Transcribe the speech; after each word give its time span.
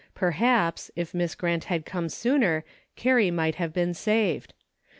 Perhaps, 0.15 0.89
if 0.95 1.13
Miss 1.13 1.35
Grant 1.35 1.65
had 1.65 1.85
come 1.85 2.09
sooner 2.09 2.63
Carrie 2.95 3.29
might 3.29 3.53
have 3.61 3.71
been 3.71 3.93
saved. 3.93 4.55